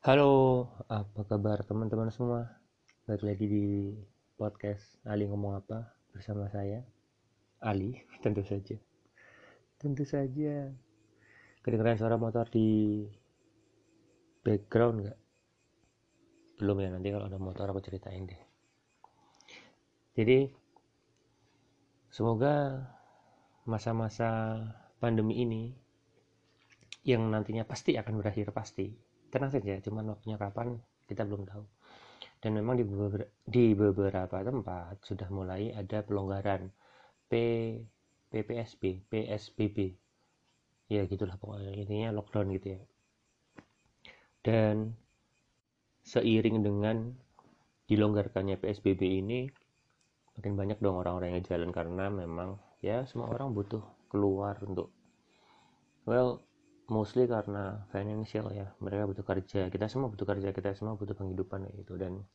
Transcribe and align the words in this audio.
Halo, 0.00 0.64
apa 0.88 1.28
kabar 1.28 1.60
teman-teman 1.60 2.08
semua? 2.08 2.48
Balik 3.04 3.20
lagi 3.20 3.44
di 3.44 3.66
podcast 4.32 4.96
Ali 5.04 5.28
ngomong 5.28 5.60
apa 5.60 5.92
bersama 6.08 6.48
saya 6.48 6.80
Ali, 7.60 8.00
tentu 8.24 8.40
saja. 8.40 8.80
Tentu 9.76 10.08
saja. 10.08 10.72
Kedengeran 11.60 12.00
suara 12.00 12.16
motor 12.16 12.48
di 12.48 13.04
background 14.40 15.04
nggak? 15.04 15.18
Belum 16.64 16.80
ya 16.80 16.88
nanti 16.96 17.12
kalau 17.12 17.28
ada 17.28 17.36
motor 17.36 17.68
aku 17.68 17.84
ceritain 17.84 18.24
deh. 18.24 18.42
Jadi 20.16 20.48
semoga 22.08 22.88
masa-masa 23.68 24.64
pandemi 24.96 25.44
ini 25.44 25.76
yang 27.04 27.28
nantinya 27.28 27.68
pasti 27.68 28.00
akan 28.00 28.16
berakhir 28.16 28.48
pasti 28.56 29.09
tenang 29.30 29.54
saja 29.54 29.78
cuman 29.80 30.12
waktunya 30.14 30.36
kapan 30.36 30.76
kita 31.06 31.22
belum 31.26 31.46
tahu. 31.46 31.64
Dan 32.40 32.56
memang 32.56 32.80
di 32.80 32.84
beberapa, 32.88 33.28
di 33.44 33.76
beberapa 33.76 34.36
tempat 34.40 35.04
sudah 35.04 35.28
mulai 35.28 35.72
ada 35.76 36.00
pelonggaran. 36.04 36.72
P 37.30 37.34
PPSB 38.30 39.06
PSBB 39.06 39.76
ya 40.90 41.06
gitulah 41.06 41.38
pokoknya. 41.38 41.72
Intinya 41.78 42.08
lockdown 42.14 42.50
gitu 42.58 42.66
ya. 42.74 42.80
Dan 44.40 44.96
seiring 46.02 46.64
dengan 46.64 46.96
dilonggarkannya 47.86 48.56
PSBB 48.58 49.02
ini 49.02 49.46
makin 50.38 50.54
banyak 50.56 50.78
dong 50.80 50.96
orang-orang 50.96 51.36
yang 51.36 51.44
jalan 51.44 51.70
karena 51.74 52.08
memang 52.08 52.56
ya 52.80 53.04
semua 53.04 53.28
orang 53.28 53.52
butuh 53.52 53.82
keluar 54.08 54.56
untuk 54.64 54.88
well 56.08 56.40
mostly 56.90 57.24
karena 57.30 57.86
financial 57.94 58.50
ya. 58.50 58.74
Mereka 58.82 59.06
butuh 59.06 59.24
kerja. 59.24 59.70
Kita 59.70 59.86
semua 59.86 60.10
butuh 60.10 60.26
kerja. 60.26 60.50
Kita 60.50 60.74
semua 60.74 60.98
butuh 60.98 61.14
penghidupan 61.14 61.70
gitu. 61.78 61.94
Dan 61.94 62.26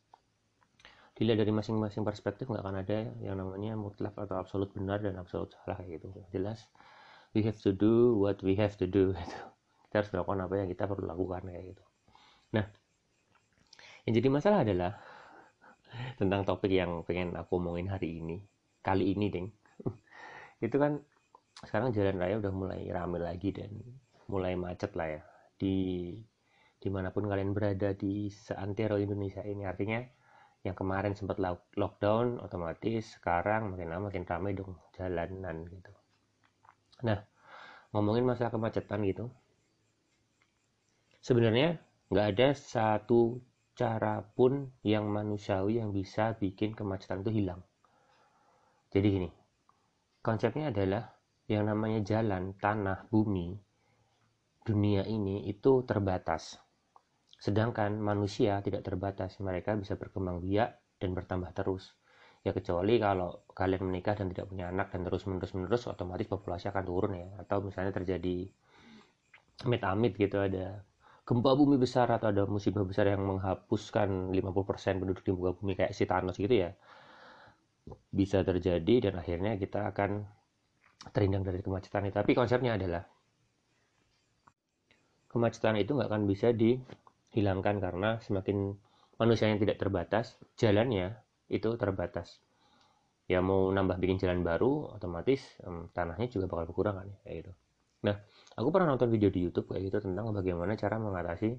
dilihat 1.16 1.44
dari 1.44 1.52
masing-masing 1.52 2.04
perspektif 2.04 2.48
nggak 2.48 2.64
akan 2.64 2.76
ada 2.80 2.98
yang 3.24 3.40
namanya 3.40 3.72
mutlak 3.76 4.12
atau 4.16 4.36
absolut 4.36 4.72
benar 4.72 5.00
dan 5.04 5.20
absolut 5.20 5.52
salah 5.52 5.76
gitu. 5.84 6.08
Jelas. 6.32 6.64
We 7.36 7.44
have 7.44 7.60
to 7.68 7.76
do 7.76 8.16
what 8.16 8.40
we 8.40 8.56
have 8.56 8.80
to 8.80 8.88
do 8.88 9.12
gitu. 9.20 9.38
Kita 9.88 9.94
harus 10.02 10.10
melakukan 10.12 10.40
apa 10.48 10.54
yang 10.64 10.68
kita 10.72 10.84
perlu 10.88 11.04
lakukan 11.04 11.44
kayak 11.44 11.64
gitu. 11.76 11.84
Nah 12.56 12.66
yang 14.08 14.14
jadi 14.22 14.28
masalah 14.32 14.62
adalah 14.64 14.92
tentang 16.20 16.46
topik 16.48 16.72
yang 16.72 17.04
pengen 17.04 17.34
aku 17.36 17.60
omongin 17.60 17.92
hari 17.92 18.20
ini 18.24 18.40
kali 18.80 19.12
ini 19.12 19.26
deng. 19.28 19.48
Itu 20.64 20.76
kan 20.80 21.00
sekarang 21.64 21.96
jalan 21.96 22.20
raya 22.20 22.36
udah 22.36 22.52
mulai 22.52 22.84
rame 22.92 23.16
lagi 23.16 23.50
dan 23.50 23.72
mulai 24.28 24.54
macet 24.58 24.92
lah 24.98 25.08
ya. 25.18 25.22
Di 25.56 25.76
di 26.76 26.88
mana 26.92 27.10
pun 27.10 27.26
kalian 27.26 27.56
berada 27.56 27.96
di 27.96 28.28
seantero 28.30 29.00
Indonesia 29.00 29.42
ini. 29.42 29.64
Artinya 29.64 30.02
yang 30.66 30.74
kemarin 30.74 31.14
sempat 31.14 31.38
lockdown 31.78 32.42
otomatis 32.42 33.14
sekarang 33.18 33.70
makin 33.70 33.86
lama 33.86 34.10
makin 34.10 34.26
ramai 34.26 34.52
dong 34.52 34.74
jalanan 34.98 35.62
gitu. 35.70 35.92
Nah 37.06 37.22
ngomongin 37.94 38.26
masalah 38.26 38.50
kemacetan 38.50 39.06
gitu. 39.06 39.30
Sebenarnya 41.22 41.78
nggak 42.10 42.26
ada 42.34 42.48
satu 42.54 43.38
cara 43.78 44.22
pun 44.22 44.74
yang 44.82 45.06
manusiawi 45.06 45.78
yang 45.78 45.94
bisa 45.94 46.34
bikin 46.34 46.74
kemacetan 46.74 47.22
itu 47.22 47.30
hilang. 47.30 47.62
Jadi 48.90 49.06
gini 49.06 49.30
konsepnya 50.26 50.74
adalah 50.74 51.14
yang 51.46 51.70
namanya 51.70 52.02
jalan 52.02 52.58
tanah 52.58 53.06
bumi 53.06 53.54
dunia 54.66 55.06
ini 55.06 55.46
itu 55.46 55.86
terbatas. 55.86 56.58
Sedangkan 57.38 57.94
manusia 58.02 58.58
tidak 58.66 58.82
terbatas, 58.82 59.38
mereka 59.38 59.78
bisa 59.78 59.94
berkembang 59.94 60.42
biak 60.42 60.98
dan 60.98 61.14
bertambah 61.14 61.54
terus. 61.54 61.94
Ya 62.42 62.50
kecuali 62.50 62.98
kalau 62.98 63.46
kalian 63.54 63.86
menikah 63.86 64.18
dan 64.18 64.30
tidak 64.30 64.50
punya 64.50 64.70
anak 64.70 64.90
dan 64.90 65.06
terus 65.06 65.26
menerus 65.26 65.54
menerus 65.54 65.86
otomatis 65.86 66.26
populasi 66.26 66.66
akan 66.70 66.84
turun 66.86 67.12
ya. 67.14 67.28
Atau 67.46 67.62
misalnya 67.62 67.94
terjadi 67.94 68.50
amit-amit 69.62 70.18
gitu 70.18 70.42
ada 70.42 70.82
gempa 71.26 71.50
bumi 71.58 71.78
besar 71.78 72.06
atau 72.10 72.30
ada 72.30 72.46
musibah 72.46 72.86
besar 72.86 73.10
yang 73.10 73.22
menghapuskan 73.26 74.30
50% 74.30 75.02
penduduk 75.02 75.22
di 75.26 75.32
muka 75.34 75.50
bumi 75.58 75.74
kayak 75.74 75.94
si 75.94 76.06
Thanos 76.06 76.38
gitu 76.38 76.54
ya. 76.54 76.70
Bisa 78.10 78.42
terjadi 78.42 79.10
dan 79.10 79.22
akhirnya 79.22 79.58
kita 79.58 79.90
akan 79.90 80.26
terhindar 81.10 81.42
dari 81.46 81.62
kemacetan 81.62 82.06
ini. 82.06 82.14
Tapi 82.14 82.30
konsepnya 82.34 82.78
adalah 82.78 83.02
kemacetan 85.36 85.76
itu 85.76 85.92
nggak 85.92 86.08
akan 86.08 86.24
bisa 86.24 86.56
dihilangkan 86.56 87.76
karena 87.76 88.16
semakin 88.24 88.72
manusia 89.20 89.52
yang 89.52 89.60
tidak 89.60 89.76
terbatas, 89.76 90.40
jalannya 90.56 91.12
itu 91.52 91.76
terbatas. 91.76 92.40
Ya 93.28 93.44
mau 93.44 93.68
nambah 93.68 94.00
bikin 94.00 94.16
jalan 94.16 94.40
baru, 94.40 94.96
otomatis 94.96 95.44
um, 95.68 95.92
tanahnya 95.92 96.32
juga 96.32 96.48
bakal 96.48 96.72
berkurang 96.72 96.96
kan 96.96 97.06
ya, 97.12 97.18
kayak 97.28 97.36
gitu. 97.44 97.52
Nah, 98.08 98.16
aku 98.56 98.68
pernah 98.72 98.96
nonton 98.96 99.12
video 99.12 99.28
di 99.28 99.44
YouTube 99.44 99.68
kayak 99.76 99.92
gitu 99.92 99.98
tentang 100.08 100.32
bagaimana 100.32 100.72
cara 100.78 100.96
mengatasi 100.96 101.52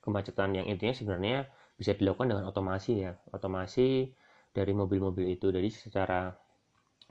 kemacetan 0.00 0.56
yang 0.56 0.66
intinya 0.70 0.94
sebenarnya 0.94 1.50
bisa 1.76 1.92
dilakukan 1.92 2.32
dengan 2.32 2.48
otomasi 2.48 3.04
ya. 3.04 3.12
Otomasi 3.34 4.14
dari 4.54 4.72
mobil-mobil 4.72 5.34
itu 5.34 5.50
dari 5.50 5.68
secara 5.68 6.30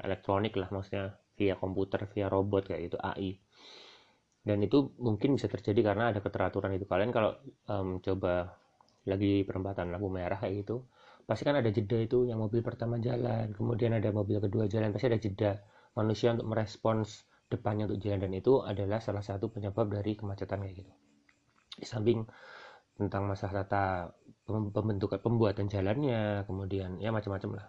elektronik 0.01 0.55
lah 0.55 0.71
maksudnya 0.71 1.13
via 1.35 1.59
komputer, 1.59 2.07
via 2.09 2.31
robot 2.31 2.71
kayak 2.71 2.81
gitu 2.87 2.97
AI 3.03 3.35
dan 4.41 4.57
itu 4.65 4.93
mungkin 4.97 5.37
bisa 5.37 5.45
terjadi 5.49 5.93
karena 5.93 6.09
ada 6.13 6.19
keteraturan 6.19 6.73
itu. 6.73 6.85
Kalian 6.89 7.11
kalau 7.13 7.37
um, 7.69 8.01
coba 8.01 8.57
lagi 9.05 9.45
perempatan 9.45 9.89
lampu 9.93 10.09
merah 10.13 10.37
kayak 10.37 10.65
gitu 10.65 10.85
pasti 11.25 11.47
kan 11.47 11.57
ada 11.57 11.69
jeda 11.73 11.97
itu 12.01 12.27
yang 12.29 12.37
mobil 12.37 12.61
pertama 12.61 13.01
jalan 13.01 13.49
kemudian 13.55 13.97
ada 13.97 14.09
mobil 14.13 14.37
kedua 14.41 14.69
jalan 14.69 14.93
pasti 14.93 15.07
ada 15.09 15.17
jeda 15.21 15.51
manusia 15.95 16.33
untuk 16.33 16.49
merespons 16.49 17.25
depannya 17.51 17.91
untuk 17.91 17.99
jalan. 17.99 18.19
Dan 18.29 18.31
itu 18.31 18.63
adalah 18.63 19.03
salah 19.03 19.23
satu 19.23 19.51
penyebab 19.51 19.91
dari 19.91 20.15
kemacetan 20.15 20.63
kayak 20.63 20.75
gitu. 20.83 20.91
Di 21.75 21.85
samping 21.87 22.23
tentang 22.95 23.27
masalah 23.27 23.65
tata 23.65 24.13
pembentukan 24.47 25.17
pembuatan 25.17 25.65
jalannya 25.65 26.45
kemudian 26.45 27.01
ya 27.01 27.09
macam-macam 27.09 27.57
lah 27.57 27.67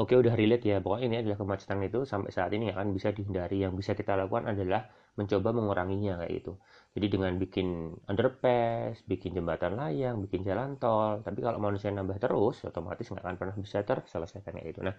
Oke 0.00 0.16
udah 0.16 0.32
relate 0.32 0.64
ya, 0.64 0.80
pokoknya 0.80 1.04
ini 1.12 1.16
adalah 1.20 1.36
kemacetan 1.36 1.84
itu 1.84 2.08
sampai 2.08 2.32
saat 2.32 2.48
ini 2.56 2.72
akan 2.72 2.96
bisa 2.96 3.12
dihindari. 3.12 3.60
Yang 3.60 3.72
bisa 3.84 3.92
kita 3.92 4.16
lakukan 4.16 4.48
adalah 4.48 4.88
mencoba 5.20 5.52
menguranginya 5.52 6.24
kayak 6.24 6.32
itu. 6.32 6.52
Jadi 6.96 7.06
dengan 7.12 7.32
bikin 7.36 7.92
underpass, 8.08 9.04
bikin 9.04 9.36
jembatan 9.36 9.76
layang, 9.76 10.24
bikin 10.24 10.48
jalan 10.48 10.80
tol. 10.80 11.20
Tapi 11.20 11.44
kalau 11.44 11.60
manusia 11.60 11.92
nambah 11.92 12.16
terus, 12.24 12.64
otomatis 12.64 13.04
nggak 13.12 13.20
akan 13.20 13.36
pernah 13.36 13.56
bisa 13.60 13.84
terselesaikan 13.84 14.56
kayak 14.56 14.68
itu. 14.72 14.80
Nah, 14.80 14.96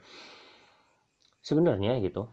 sebenarnya 1.41 1.97
gitu, 2.05 2.29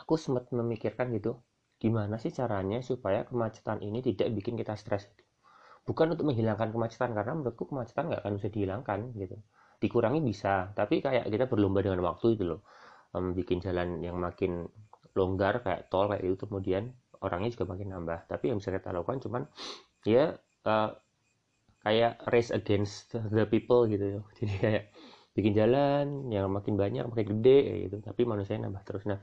aku 0.00 0.14
sempat 0.18 0.50
memikirkan 0.50 1.06
gitu, 1.14 1.38
gimana 1.82 2.18
sih 2.22 2.34
caranya 2.34 2.78
supaya 2.82 3.22
kemacetan 3.28 3.78
ini 3.86 3.98
tidak 4.02 4.28
bikin 4.34 4.54
kita 4.58 4.74
stres. 4.74 5.06
Bukan 5.86 6.06
untuk 6.18 6.26
menghilangkan 6.28 6.74
kemacetan, 6.74 7.10
karena 7.14 7.32
menurutku 7.38 7.64
kemacetan 7.70 8.10
nggak 8.10 8.20
akan 8.26 8.32
bisa 8.38 8.48
dihilangkan 8.50 9.00
gitu 9.22 9.38
dikurangi 9.78 10.20
bisa 10.22 10.74
tapi 10.74 10.98
kayak 10.98 11.30
kita 11.30 11.46
berlomba 11.46 11.82
dengan 11.82 12.02
waktu 12.06 12.34
itu 12.38 12.44
loh. 12.54 12.60
Um, 13.14 13.32
bikin 13.32 13.64
jalan 13.64 14.04
yang 14.04 14.20
makin 14.20 14.68
longgar 15.16 15.64
kayak 15.64 15.88
tol 15.88 16.12
kayak 16.12 16.22
itu 16.22 16.36
kemudian 16.44 16.92
orangnya 17.22 17.54
juga 17.54 17.74
makin 17.74 17.94
nambah. 17.94 18.28
Tapi 18.28 18.52
yang 18.52 18.58
bisa 18.60 18.74
kita 18.74 18.92
lakukan 18.92 19.22
cuman 19.24 19.42
ya 20.04 20.36
uh, 20.68 20.90
kayak 21.86 22.20
race 22.28 22.50
against 22.50 23.14
the 23.14 23.44
people 23.48 23.86
gitu 23.88 24.20
jadi 24.42 24.54
kayak 24.60 24.84
bikin 25.32 25.54
jalan 25.54 26.26
yang 26.34 26.50
makin 26.50 26.74
banyak 26.74 27.06
makin 27.06 27.38
gede 27.38 27.88
gitu. 27.88 27.96
Tapi 28.02 28.26
manusia 28.26 28.58
nambah 28.58 28.82
terus. 28.84 29.06
Nah 29.06 29.22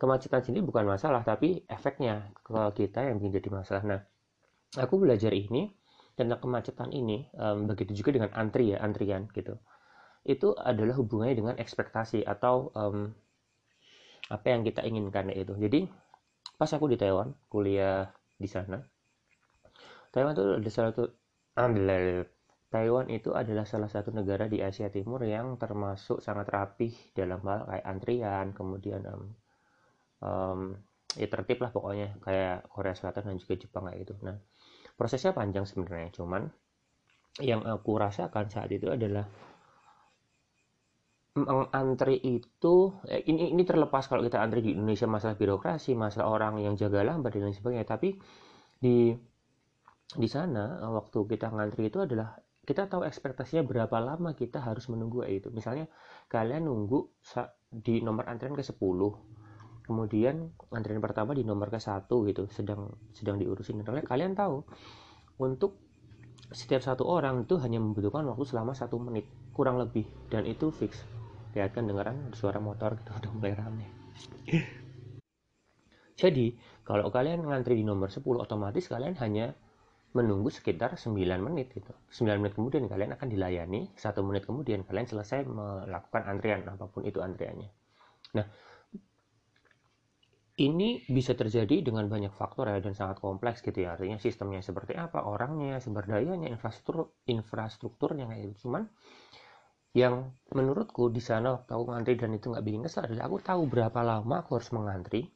kemacetan 0.00 0.42
sini 0.42 0.60
bukan 0.64 0.88
masalah 0.88 1.22
tapi 1.22 1.62
efeknya 1.68 2.32
ke 2.42 2.84
kita 2.84 3.06
yang 3.06 3.22
menjadi 3.22 3.48
masalah. 3.48 3.82
Nah 3.86 4.00
aku 4.76 5.02
belajar 5.02 5.34
ini 5.34 5.70
tentang 6.20 6.40
kemacetan 6.44 6.92
ini 6.92 7.26
um, 7.32 7.64
begitu 7.64 7.96
juga 7.96 8.20
dengan 8.20 8.30
antri 8.36 8.76
ya 8.76 8.84
antrian 8.84 9.24
gitu 9.32 9.56
itu 10.24 10.52
adalah 10.56 10.94
hubungannya 11.00 11.36
dengan 11.36 11.54
ekspektasi 11.56 12.28
atau 12.28 12.68
um, 12.76 13.10
apa 14.30 14.46
yang 14.46 14.62
kita 14.62 14.84
inginkan 14.84 15.32
itu 15.32 15.56
jadi 15.56 15.88
pas 16.60 16.70
aku 16.70 16.92
di 16.92 17.00
Taiwan 17.00 17.32
kuliah 17.48 18.12
di 18.36 18.46
sana 18.46 18.84
Taiwan 20.12 20.36
itu 20.36 20.44
ada 20.60 20.70
salah 20.70 20.92
satu 20.92 21.04
Taiwan 22.70 23.10
itu 23.10 23.34
adalah 23.34 23.66
salah 23.66 23.90
satu 23.90 24.14
negara 24.14 24.46
di 24.46 24.62
Asia 24.62 24.86
Timur 24.94 25.26
yang 25.26 25.58
termasuk 25.58 26.22
sangat 26.22 26.46
rapih 26.46 26.94
dalam 27.18 27.42
hal 27.42 27.66
kayak 27.66 27.84
antrian 27.84 28.46
kemudian 28.54 29.02
um, 29.10 29.22
um, 30.22 30.60
ya 31.18 31.26
tertib 31.26 31.58
lah 31.58 31.74
pokoknya 31.74 32.22
kayak 32.22 32.70
Korea 32.70 32.94
Selatan 32.94 33.34
dan 33.34 33.36
juga 33.42 33.58
Jepang 33.58 33.90
kayak 33.90 34.06
gitu. 34.06 34.14
Nah 34.22 34.38
prosesnya 34.94 35.34
panjang 35.34 35.66
sebenarnya 35.66 36.14
cuman 36.14 36.46
yang 37.42 37.66
aku 37.66 37.98
rasakan 37.98 38.46
saat 38.46 38.70
itu 38.70 38.86
adalah 38.86 39.26
mengantri 41.30 42.18
itu 42.18 42.90
eh, 43.06 43.22
ini 43.30 43.54
ini 43.54 43.62
terlepas 43.62 44.10
kalau 44.10 44.26
kita 44.26 44.42
antri 44.42 44.66
di 44.66 44.74
Indonesia 44.74 45.06
masalah 45.06 45.38
birokrasi 45.38 45.94
masalah 45.94 46.26
orang 46.26 46.58
yang 46.58 46.74
jaga 46.74 47.06
lambat 47.06 47.38
dan 47.38 47.46
lain 47.46 47.54
sebagainya. 47.54 47.86
Tapi 47.86 48.18
di 48.82 49.14
di 50.10 50.28
sana 50.28 50.82
eh, 50.82 50.90
waktu 50.90 51.18
kita 51.30 51.54
ngantri 51.54 51.86
itu 51.86 52.02
adalah 52.02 52.34
kita 52.66 52.90
tahu 52.90 53.06
ekspektasinya 53.06 53.62
berapa 53.62 53.96
lama 54.02 54.34
kita 54.34 54.58
harus 54.58 54.90
menunggu 54.90 55.22
itu. 55.30 55.54
Misalnya 55.54 55.86
kalian 56.26 56.66
nunggu 56.66 56.98
di 57.70 58.02
nomor 58.02 58.26
antrian 58.26 58.54
ke 58.58 58.66
10 58.66 58.78
kemudian 59.86 60.54
antrian 60.70 61.02
pertama 61.02 61.34
di 61.34 61.42
nomor 61.42 61.66
ke 61.66 61.82
satu 61.82 62.26
gitu 62.26 62.50
sedang 62.50 62.90
sedang 63.14 63.38
diurusin. 63.38 63.78
Dan 63.86 64.02
kalian 64.02 64.34
tahu 64.34 64.66
untuk 65.38 65.78
setiap 66.50 66.82
satu 66.82 67.06
orang 67.06 67.46
itu 67.46 67.54
hanya 67.62 67.78
membutuhkan 67.78 68.26
waktu 68.26 68.42
selama 68.50 68.74
satu 68.74 68.98
menit 68.98 69.30
kurang 69.54 69.78
lebih. 69.78 70.06
Dan 70.26 70.46
itu 70.46 70.74
fix 70.74 71.19
lihat 71.56 71.74
kan 71.74 71.84
dengeran 71.86 72.34
suara 72.36 72.58
motor 72.58 72.98
gitu 72.98 73.10
udah 73.20 73.30
mulai 73.34 73.54
rame 73.56 73.86
jadi 76.20 76.52
kalau 76.84 77.08
kalian 77.08 77.40
ngantri 77.48 77.80
di 77.80 77.84
nomor 77.86 78.12
10 78.12 78.44
otomatis 78.44 78.84
kalian 78.84 79.16
hanya 79.24 79.56
menunggu 80.10 80.50
sekitar 80.50 80.98
9 80.98 81.40
menit 81.40 81.70
gitu. 81.70 81.94
9 82.10 82.42
menit 82.42 82.54
kemudian 82.58 82.84
kalian 82.90 83.14
akan 83.14 83.28
dilayani, 83.30 83.94
satu 83.94 84.26
menit 84.26 84.42
kemudian 84.42 84.82
kalian 84.82 85.06
selesai 85.06 85.46
melakukan 85.46 86.26
antrian 86.26 86.66
apa 86.66 86.90
pun 86.90 87.06
itu 87.06 87.22
antriannya. 87.22 87.70
Nah, 88.34 88.46
ini 90.60 91.06
bisa 91.08 91.32
terjadi 91.32 91.80
dengan 91.80 92.10
banyak 92.10 92.34
faktor 92.34 92.68
ya 92.68 92.82
dan 92.82 92.92
sangat 92.92 93.22
kompleks 93.22 93.62
gitu 93.62 93.86
ya. 93.86 93.96
Artinya 93.96 94.18
sistemnya 94.18 94.60
seperti 94.60 94.98
apa, 94.98 95.24
orangnya, 95.24 95.78
sumber 95.78 96.04
dayanya, 96.04 96.50
infrastruktur 96.50 97.14
infrastrukturnya 97.30 98.26
kayak 98.28 98.40
gitu. 98.50 98.68
Cuman 98.68 98.90
yang 99.90 100.30
menurutku 100.54 101.10
di 101.10 101.18
sana 101.18 101.58
waktu 101.58 101.70
aku 101.74 101.84
ngantri 101.90 102.14
dan 102.14 102.30
itu 102.30 102.54
nggak 102.54 102.62
bikin 102.62 102.86
kesal 102.86 103.10
adalah 103.10 103.26
aku 103.26 103.36
tahu 103.42 103.62
berapa 103.66 104.00
lama 104.06 104.46
aku 104.46 104.62
harus 104.62 104.70
mengantri 104.70 105.26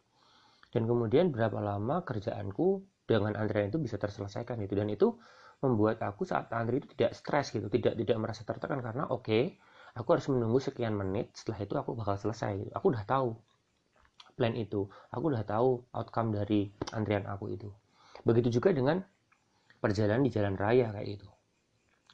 dan 0.70 0.86
kemudian 0.86 1.34
berapa 1.34 1.58
lama 1.58 2.06
kerjaanku 2.06 2.86
dengan 3.06 3.34
antrian 3.34 3.70
itu 3.70 3.82
bisa 3.82 3.98
terselesaikan 3.98 4.58
gitu. 4.62 4.74
Dan 4.78 4.90
itu 4.94 5.18
membuat 5.62 6.02
aku 6.02 6.22
saat 6.22 6.50
antri 6.54 6.78
itu 6.82 6.90
tidak 6.94 7.14
stres 7.18 7.50
gitu 7.50 7.66
tidak 7.70 7.98
tidak 7.98 8.16
merasa 8.18 8.42
tertekan 8.46 8.78
karena 8.78 9.10
oke 9.10 9.26
okay, 9.26 9.42
aku 9.98 10.18
harus 10.18 10.26
menunggu 10.30 10.62
sekian 10.62 10.94
menit 10.94 11.34
setelah 11.34 11.58
itu 11.62 11.74
aku 11.78 11.90
bakal 11.94 12.18
selesai 12.18 12.58
gitu. 12.58 12.70
aku 12.74 12.86
udah 12.90 13.04
tahu 13.06 13.38
plan 14.34 14.54
itu 14.58 14.90
aku 15.14 15.24
udah 15.30 15.46
tahu 15.46 15.82
outcome 15.94 16.30
dari 16.30 16.70
antrian 16.94 17.26
aku 17.26 17.54
itu. 17.54 17.70
Begitu 18.22 18.62
juga 18.62 18.70
dengan 18.70 19.02
perjalanan 19.82 20.22
di 20.22 20.30
jalan 20.30 20.54
raya 20.54 20.94
kayak 20.94 21.18
gitu 21.18 21.33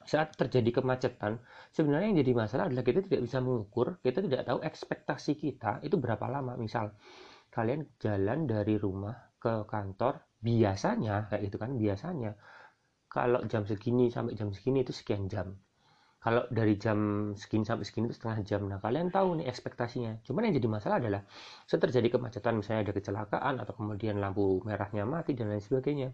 saat 0.09 0.33
terjadi 0.37 0.81
kemacetan 0.81 1.41
sebenarnya 1.71 2.07
yang 2.13 2.19
jadi 2.25 2.33
masalah 2.33 2.65
adalah 2.69 2.85
kita 2.85 3.05
tidak 3.05 3.21
bisa 3.29 3.39
mengukur 3.45 4.01
kita 4.01 4.25
tidak 4.25 4.49
tahu 4.49 4.59
ekspektasi 4.65 5.33
kita 5.37 5.81
itu 5.85 5.97
berapa 6.01 6.25
lama. 6.27 6.57
Misal 6.57 6.93
kalian 7.53 7.85
jalan 8.01 8.49
dari 8.49 8.81
rumah 8.81 9.17
ke 9.41 9.65
kantor 9.69 10.21
biasanya 10.41 11.29
kayak 11.29 11.43
gitu 11.53 11.57
kan 11.61 11.77
biasanya 11.77 12.33
kalau 13.11 13.43
jam 13.51 13.67
segini 13.67 14.09
sampai 14.09 14.39
jam 14.39 14.55
segini 14.55 14.87
itu 14.87 14.95
sekian 14.95 15.27
jam. 15.27 15.59
Kalau 16.21 16.45
dari 16.53 16.77
jam 16.77 17.33
segini 17.33 17.65
sampai 17.65 17.85
segini 17.89 18.13
itu 18.13 18.17
setengah 18.21 18.45
jam. 18.45 18.63
Nah 18.69 18.79
kalian 18.79 19.09
tahu 19.09 19.41
nih 19.41 19.49
ekspektasinya. 19.49 20.21
Cuman 20.21 20.49
yang 20.49 20.55
jadi 20.61 20.69
masalah 20.69 20.97
adalah 21.01 21.23
setelah 21.65 21.91
terjadi 21.91 22.09
kemacetan 22.21 22.61
misalnya 22.61 22.81
ada 22.89 22.93
kecelakaan 22.93 23.55
atau 23.57 23.73
kemudian 23.73 24.21
lampu 24.21 24.61
merahnya 24.63 25.09
mati 25.09 25.33
dan 25.33 25.49
lain 25.49 25.65
sebagainya 25.65 26.13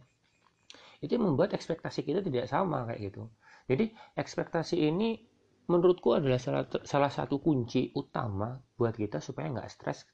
itu 1.02 1.14
membuat 1.20 1.52
ekspektasi 1.52 2.04
kita 2.06 2.20
tidak 2.24 2.48
sama 2.48 2.88
kayak 2.88 3.12
gitu. 3.12 3.28
Jadi 3.66 3.92
ekspektasi 4.16 4.76
ini 4.86 5.18
menurutku 5.66 6.14
adalah 6.14 6.38
salah, 6.38 6.64
salah 6.86 7.10
satu 7.10 7.42
kunci 7.42 7.90
utama 7.98 8.54
buat 8.78 8.94
kita 8.94 9.18
supaya 9.18 9.50
nggak 9.50 9.68
stres 9.68 10.06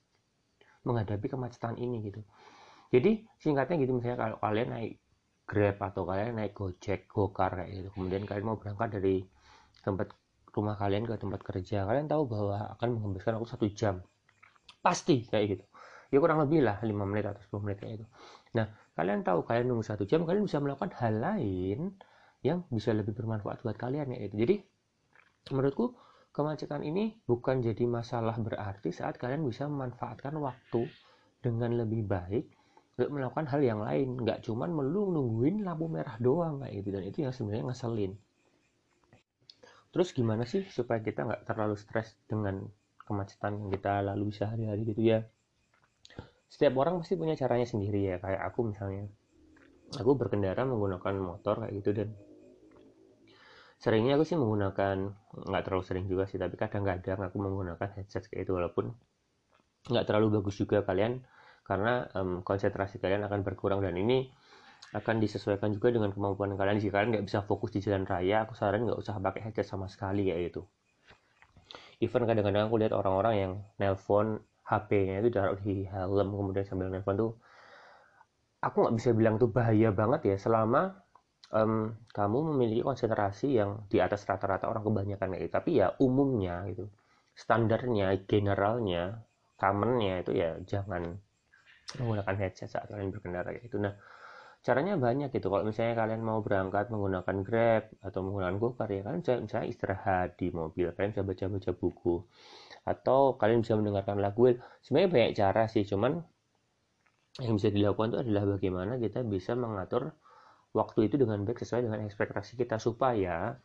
menghadapi 0.82 1.26
kemacetan 1.29 1.79
ini 1.79 2.02
gitu. 2.08 2.25
Jadi 2.93 3.25
singkatnya 3.40 3.81
gitu 3.81 3.93
misalnya 3.96 4.19
kalau 4.19 4.37
kalian 4.40 4.70
naik 4.73 4.93
Grab 5.43 5.76
atau 5.82 6.06
kalian 6.06 6.38
naik 6.38 6.55
Gojek, 6.55 7.11
Gokar 7.11 7.58
kayak 7.58 7.70
gitu. 7.75 7.88
Kemudian 7.99 8.23
kalian 8.25 8.46
mau 8.46 8.56
berangkat 8.56 9.00
dari 9.00 9.26
tempat 9.82 10.14
rumah 10.52 10.76
kalian 10.78 11.08
ke 11.08 11.17
tempat 11.19 11.40
kerja 11.43 11.88
kalian 11.88 12.06
tahu 12.06 12.28
bahwa 12.28 12.76
akan 12.78 12.88
menghabiskan 12.96 13.37
waktu 13.37 13.50
satu 13.50 13.67
jam. 13.75 14.00
Pasti 14.81 15.26
kayak 15.28 15.46
gitu. 15.58 15.64
Ya 16.12 16.20
kurang 16.20 16.44
lebih 16.44 16.61
lah 16.61 16.78
5 16.85 16.93
menit 17.08 17.25
atau 17.25 17.40
10 17.40 17.64
menit 17.64 17.78
kayak 17.81 17.93
gitu. 18.00 18.06
Nah 18.56 18.69
kalian 18.92 19.24
tahu 19.24 19.44
kalian 19.46 19.72
nunggu 19.72 19.84
satu 19.84 20.04
jam 20.04 20.28
kalian 20.28 20.44
bisa 20.44 20.60
melakukan 20.60 20.92
hal 21.00 21.14
lain 21.18 21.96
yang 22.42 22.66
bisa 22.68 22.92
lebih 22.92 23.16
bermanfaat 23.16 23.64
buat 23.64 23.78
kalian 23.78 24.12
ya 24.12 24.18
itu 24.26 24.34
jadi 24.36 24.56
menurutku 25.50 25.96
kemacetan 26.32 26.82
ini 26.84 27.20
bukan 27.28 27.60
jadi 27.60 27.84
masalah 27.84 28.36
berarti 28.40 28.90
saat 28.92 29.20
kalian 29.20 29.44
bisa 29.44 29.68
memanfaatkan 29.68 30.32
waktu 30.40 30.88
dengan 31.42 31.76
lebih 31.76 32.06
baik 32.08 32.46
untuk 32.96 33.10
melakukan 33.18 33.46
hal 33.48 33.60
yang 33.60 33.80
lain. 33.82 34.20
Nggak 34.20 34.44
cuman 34.46 34.70
melulu 34.72 35.12
nungguin 35.16 35.64
lampu 35.64 35.88
merah 35.88 36.16
doang 36.20 36.62
kayak 36.62 36.72
gitu. 36.80 36.88
Dan 36.94 37.04
itu 37.04 37.18
yang 37.24 37.34
sebenarnya 37.34 37.64
ngeselin. 37.72 38.12
Terus 39.92 40.08
gimana 40.16 40.44
sih 40.48 40.64
supaya 40.72 41.04
kita 41.04 41.28
nggak 41.28 41.42
terlalu 41.44 41.76
stres 41.76 42.16
dengan 42.24 42.64
kemacetan 43.02 43.60
yang 43.60 43.68
kita 43.68 44.00
lalui 44.00 44.32
sehari-hari 44.32 44.88
gitu 44.88 45.02
ya 45.04 45.20
setiap 46.52 46.76
orang 46.76 47.00
pasti 47.00 47.16
punya 47.16 47.32
caranya 47.32 47.64
sendiri 47.64 48.12
ya 48.12 48.16
kayak 48.20 48.44
aku 48.52 48.69
misalnya. 48.69 49.08
Aku 49.96 50.16
berkendara 50.16 50.69
menggunakan 50.69 51.16
motor 51.16 51.64
kayak 51.64 51.72
gitu 51.81 51.90
dan 51.96 52.08
seringnya 53.81 54.20
aku 54.20 54.25
sih 54.28 54.37
menggunakan 54.37 55.16
nggak 55.49 55.62
terlalu 55.64 55.84
sering 55.84 56.04
juga 56.08 56.28
sih 56.28 56.37
tapi 56.37 56.60
kadang-kadang 56.60 57.25
aku 57.25 57.37
menggunakan 57.40 57.88
headset 57.96 58.25
kayak 58.28 58.49
itu 58.49 58.52
walaupun 58.56 58.93
nggak 59.88 60.04
terlalu 60.08 60.40
bagus 60.40 60.60
juga 60.60 60.81
kalian 60.87 61.25
karena 61.66 62.08
um, 62.16 62.40
konsentrasi 62.40 63.00
kalian 63.00 63.25
akan 63.28 63.44
berkurang 63.44 63.84
dan 63.84 63.96
ini 63.96 64.32
akan 64.96 65.20
disesuaikan 65.25 65.72
juga 65.72 65.88
dengan 65.88 66.12
kemampuan 66.12 66.52
kalian. 66.56 66.81
Jika 66.81 67.00
kalian 67.00 67.08
nggak 67.16 67.26
bisa 67.28 67.40
fokus 67.44 67.72
di 67.72 67.81
jalan 67.81 68.04
raya 68.04 68.44
aku 68.44 68.52
saran 68.56 68.84
nggak 68.84 69.00
usah 69.00 69.16
pakai 69.20 69.49
headset 69.49 69.69
sama 69.69 69.88
sekali 69.88 70.28
ya 70.28 70.37
itu 70.37 70.64
even 72.02 72.26
kadang-kadang 72.26 72.66
aku 72.66 72.76
lihat 72.82 72.93
orang-orang 72.93 73.34
yang 73.38 73.52
nelpon 73.78 74.43
HP-nya 74.67 75.23
itu 75.23 75.29
taruh 75.35 75.59
di 75.59 75.85
helm 75.87 76.29
kemudian 76.32 76.64
sambil 76.67 76.88
nelpon 76.88 77.17
tuh 77.19 77.32
aku 78.62 78.76
nggak 78.87 78.94
bisa 78.97 79.11
bilang 79.12 79.35
tuh 79.43 79.50
bahaya 79.50 79.91
banget 79.91 80.35
ya 80.35 80.37
selama 80.38 81.03
um, 81.50 81.93
kamu 82.14 82.38
memiliki 82.55 82.82
konsentrasi 82.87 83.59
yang 83.59 83.85
di 83.91 83.99
atas 83.99 84.23
rata-rata 84.23 84.70
orang 84.70 84.87
kebanyakan 84.87 85.35
gitu 85.35 85.50
tapi 85.50 85.70
ya 85.82 85.93
umumnya 85.99 86.62
gitu 86.70 86.87
standarnya 87.35 88.23
generalnya 88.29 89.26
commonnya 89.62 90.26
itu 90.26 90.32
ya 90.35 90.59
jangan 90.67 91.23
menggunakan 91.99 92.35
headset 92.38 92.71
saat 92.73 92.88
kalian 92.88 93.14
berkendara 93.14 93.54
gitu. 93.61 93.78
Nah, 93.78 93.95
caranya 94.62 94.95
banyak 94.95 95.28
gitu. 95.35 95.50
Kalau 95.50 95.66
misalnya 95.66 95.95
kalian 95.99 96.23
mau 96.23 96.38
berangkat 96.38 96.88
menggunakan 96.95 97.37
Grab 97.42 97.85
atau 97.99 98.21
menggunakan 98.23 98.57
GoCar 98.62 98.88
ya 98.95 99.00
kalian 99.02 99.21
bisa 99.21 99.35
misalnya 99.42 99.66
istirahat 99.69 100.28
di 100.38 100.49
mobil, 100.54 100.95
kalian 100.95 101.11
bisa 101.11 101.23
baca-baca 101.26 101.71
buku 101.75 102.16
atau 102.87 103.35
kalian 103.38 103.61
bisa 103.66 103.75
mendengarkan 103.75 104.19
lagu. 104.23 104.54
Sebenarnya 104.83 105.11
banyak 105.11 105.33
cara 105.35 105.62
sih, 105.66 105.83
cuman 105.83 106.23
yang 107.42 107.54
bisa 107.59 107.69
dilakukan 107.75 108.14
itu 108.14 108.19
adalah 108.28 108.45
bagaimana 108.54 108.92
kita 109.02 109.25
bisa 109.26 109.57
mengatur 109.59 110.14
waktu 110.76 111.09
itu 111.11 111.16
dengan 111.21 111.42
baik 111.42 111.59
sesuai 111.61 111.88
dengan 111.88 112.00
ekspektasi 112.04 112.61
kita 112.61 112.76
supaya 112.76 113.57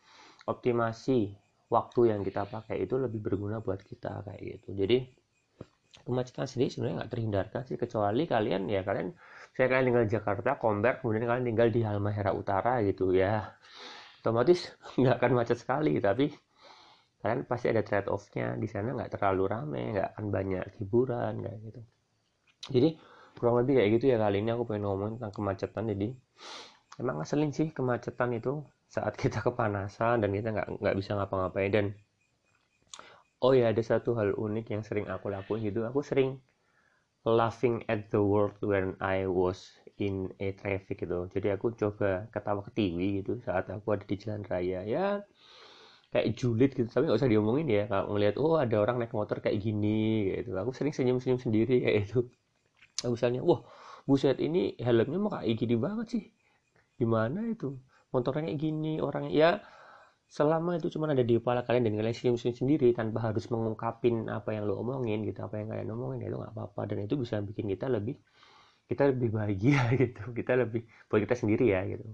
optimasi 0.48 1.36
waktu 1.68 2.00
yang 2.16 2.24
kita 2.24 2.48
pakai 2.48 2.88
itu 2.88 2.96
lebih 2.96 3.20
berguna 3.20 3.60
buat 3.60 3.80
kita 3.84 4.24
kayak 4.24 4.40
gitu. 4.40 4.72
Jadi 4.72 4.98
kemacetan 6.04 6.48
sendiri 6.48 6.72
sebenarnya 6.72 6.96
nggak 7.04 7.12
terhindarkan 7.12 7.62
sih 7.68 7.76
kecuali 7.76 8.24
kalian 8.24 8.68
ya 8.68 8.80
kalian 8.80 9.12
saya 9.52 9.66
kalian 9.68 9.84
tinggal 9.92 10.04
di 10.06 10.12
Jakarta 10.12 10.50
Komber 10.60 10.94
kemudian 11.00 11.24
kalian 11.28 11.46
tinggal 11.48 11.68
di 11.68 11.80
Halmahera 11.84 12.32
Utara 12.32 12.80
gitu 12.84 13.12
ya. 13.12 13.44
Otomatis 14.22 14.72
nggak 15.00 15.14
akan 15.20 15.32
macet 15.34 15.58
sekali 15.60 16.00
tapi 16.00 16.32
kalian 17.18 17.50
pasti 17.50 17.66
ada 17.66 17.82
trade 17.82 18.08
offnya 18.08 18.54
di 18.54 18.70
sana 18.70 18.94
nggak 18.94 19.18
terlalu 19.18 19.44
rame 19.50 19.82
nggak 19.98 20.08
akan 20.14 20.26
banyak 20.30 20.64
hiburan 20.78 21.32
kayak 21.42 21.58
gitu. 21.66 21.80
Jadi 22.68 22.88
kurang 23.38 23.62
lebih 23.64 23.82
kayak 23.82 23.90
gitu 23.98 24.04
ya 24.12 24.16
kali 24.18 24.42
ini 24.42 24.50
aku 24.54 24.64
pengen 24.68 24.86
ngomong 24.86 25.18
tentang 25.18 25.32
kemacetan. 25.34 25.84
Jadi 25.90 26.08
emang 27.02 27.22
ngeselin 27.22 27.50
sih 27.54 27.68
kemacetan 27.74 28.30
itu 28.34 28.62
saat 28.88 29.14
kita 29.20 29.44
kepanasan 29.44 30.22
dan 30.22 30.30
kita 30.30 30.48
nggak 30.54 30.68
nggak 30.78 30.96
bisa 30.96 31.18
ngapa-ngapain. 31.18 31.70
Dan 31.74 31.86
oh 33.44 33.52
ya 33.54 33.70
ada 33.70 33.82
satu 33.82 34.18
hal 34.18 34.34
unik 34.34 34.66
yang 34.74 34.82
sering 34.82 35.06
aku 35.06 35.30
lakuin 35.30 35.62
gitu. 35.68 35.86
Aku 35.86 36.00
sering 36.02 36.38
laughing 37.26 37.84
at 37.92 38.08
the 38.14 38.22
world 38.22 38.56
when 38.62 38.94
I 39.02 39.26
was 39.28 39.74
in 39.98 40.30
a 40.38 40.54
traffic 40.54 41.02
gitu. 41.02 41.26
Jadi 41.30 41.54
aku 41.54 41.74
coba 41.74 42.30
ketawa 42.34 42.62
ketiwi 42.66 43.22
gitu 43.22 43.38
saat 43.42 43.68
aku 43.70 43.94
ada 43.94 44.04
di 44.06 44.16
jalan 44.18 44.42
raya. 44.46 44.80
Ya 44.86 45.06
kayak 46.12 46.34
julid 46.38 46.70
gitu. 46.74 46.88
Tapi 46.88 47.04
nggak 47.06 47.20
usah 47.20 47.30
diomongin 47.30 47.68
ya. 47.68 47.84
Kalau 47.90 48.14
ngelihat 48.16 48.36
oh 48.40 48.56
ada 48.58 48.76
orang 48.80 48.96
naik 49.02 49.14
motor 49.14 49.38
kayak 49.44 49.58
gini 49.60 50.32
gitu. 50.40 50.56
Aku 50.58 50.70
sering 50.74 50.94
senyum-senyum 50.96 51.40
sendiri 51.42 51.84
kayak 51.84 52.10
itu 52.10 52.26
misalnya 53.06 53.46
wah 53.46 53.62
buset 54.08 54.42
ini 54.42 54.74
helmnya 54.82 55.18
mau 55.22 55.30
kayak 55.30 55.54
gini 55.54 55.74
banget 55.78 56.06
sih. 56.18 56.24
Gimana 56.98 57.46
itu? 57.46 57.78
Motornya 58.10 58.50
kayak 58.50 58.58
gini 58.58 58.98
orangnya. 58.98 59.32
Ya 59.32 59.50
selama 60.36 60.70
itu 60.78 60.88
cuma 60.94 61.08
ada 61.14 61.24
di 61.24 61.34
kepala 61.40 61.60
kalian 61.66 61.84
dan 61.88 61.94
kalian 61.98 62.16
senyum-senyum 62.16 62.56
sendiri 62.60 62.88
tanpa 62.98 63.18
harus 63.32 63.44
mengungkapin 63.52 64.28
apa 64.28 64.50
yang 64.56 64.64
lo 64.68 64.74
omongin 64.82 65.24
gitu 65.28 65.40
apa 65.46 65.54
yang 65.60 65.68
kalian 65.72 65.88
omongin 65.96 66.20
itu 66.28 66.36
nggak 66.40 66.52
apa-apa. 66.54 66.80
Dan 66.90 66.96
itu 67.08 67.14
bisa 67.22 67.36
bikin 67.48 67.66
kita 67.72 67.86
lebih 67.96 68.16
kita 68.90 69.02
lebih 69.12 69.28
bahagia 69.36 69.80
gitu. 70.02 70.22
Kita 70.38 70.52
lebih 70.62 70.82
buat 71.08 71.20
kita 71.24 71.36
sendiri 71.36 71.64
ya 71.74 71.80
gitu. 71.88 72.04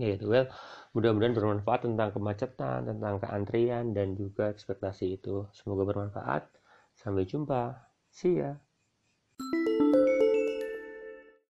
Ya 0.00 0.16
itu 0.16 0.26
well 0.32 0.48
mudah-mudahan 0.96 1.34
bermanfaat 1.36 1.80
tentang 1.88 2.10
kemacetan 2.16 2.80
tentang 2.90 3.14
keantrian 3.22 3.92
dan 3.96 4.14
juga 4.16 4.48
ekspektasi 4.54 5.20
itu. 5.20 5.46
Semoga 5.56 5.82
bermanfaat. 5.90 6.48
Sampai 6.96 7.24
jumpa. 7.28 7.76
See 8.12 8.40
ya 8.40 8.56